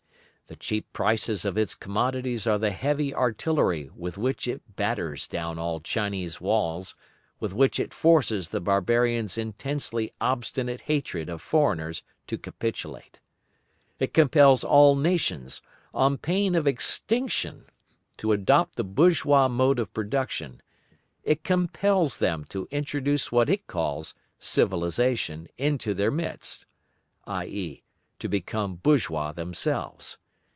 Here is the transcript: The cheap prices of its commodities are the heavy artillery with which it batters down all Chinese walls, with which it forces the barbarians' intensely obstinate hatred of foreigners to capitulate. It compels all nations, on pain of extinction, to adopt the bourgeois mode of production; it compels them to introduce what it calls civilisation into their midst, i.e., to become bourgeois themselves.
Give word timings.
The 0.47 0.57
cheap 0.57 0.91
prices 0.91 1.45
of 1.45 1.57
its 1.57 1.73
commodities 1.75 2.45
are 2.45 2.57
the 2.57 2.71
heavy 2.71 3.15
artillery 3.15 3.89
with 3.95 4.17
which 4.17 4.49
it 4.49 4.75
batters 4.75 5.25
down 5.25 5.57
all 5.57 5.79
Chinese 5.79 6.41
walls, 6.41 6.93
with 7.39 7.53
which 7.53 7.79
it 7.79 7.93
forces 7.93 8.49
the 8.49 8.59
barbarians' 8.59 9.37
intensely 9.37 10.11
obstinate 10.19 10.81
hatred 10.81 11.29
of 11.29 11.41
foreigners 11.41 12.03
to 12.27 12.37
capitulate. 12.37 13.21
It 13.97 14.13
compels 14.13 14.65
all 14.65 14.93
nations, 14.97 15.61
on 15.93 16.17
pain 16.17 16.53
of 16.53 16.67
extinction, 16.67 17.63
to 18.17 18.33
adopt 18.33 18.75
the 18.75 18.83
bourgeois 18.83 19.47
mode 19.47 19.79
of 19.79 19.93
production; 19.93 20.61
it 21.23 21.45
compels 21.45 22.17
them 22.17 22.43
to 22.49 22.67
introduce 22.71 23.31
what 23.31 23.49
it 23.49 23.67
calls 23.67 24.15
civilisation 24.37 25.47
into 25.57 25.93
their 25.93 26.11
midst, 26.11 26.65
i.e., 27.25 27.83
to 28.19 28.27
become 28.27 28.75
bourgeois 28.75 29.31
themselves. 29.31 30.17